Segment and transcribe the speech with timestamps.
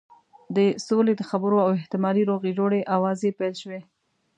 [0.55, 0.57] د
[0.87, 3.79] سولې د خبرو او احتمالي روغې جوړې آوازې پیل شوې.